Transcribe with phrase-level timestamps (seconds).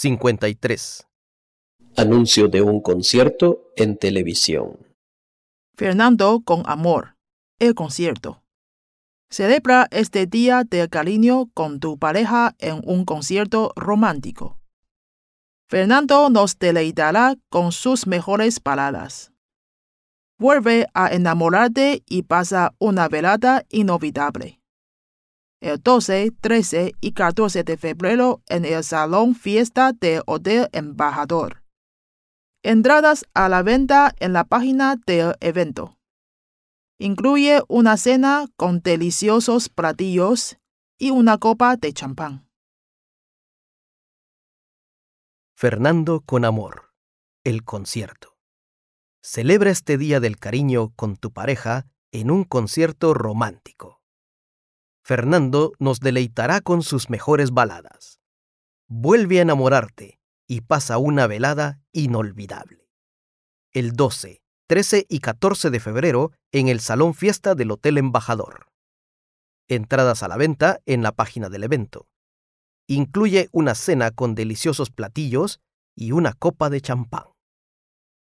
[0.00, 1.08] 53.
[1.96, 4.78] Anuncio de un concierto en televisión.
[5.76, 7.16] Fernando con amor.
[7.58, 8.44] El concierto.
[9.28, 14.60] Celebra este día de cariño con tu pareja en un concierto romántico.
[15.68, 19.32] Fernando nos deleitará con sus mejores palabras.
[20.38, 24.57] Vuelve a enamorarte y pasa una velada inolvidable.
[25.60, 31.64] El 12, 13 y 14 de febrero en el Salón Fiesta de Hotel Embajador.
[32.62, 35.98] Entradas a la venta en la página del evento.
[37.00, 40.58] Incluye una cena con deliciosos platillos
[40.96, 42.48] y una copa de champán.
[45.56, 46.92] Fernando con amor.
[47.42, 48.36] El concierto.
[49.22, 53.97] Celebra este día del cariño con tu pareja en un concierto romántico.
[55.08, 58.20] Fernando nos deleitará con sus mejores baladas.
[58.88, 62.90] Vuelve a enamorarte y pasa una velada inolvidable.
[63.72, 68.66] El 12, 13 y 14 de febrero en el Salón Fiesta del Hotel Embajador.
[69.66, 72.06] Entradas a la venta en la página del evento.
[72.86, 75.58] Incluye una cena con deliciosos platillos
[75.96, 77.24] y una copa de champán.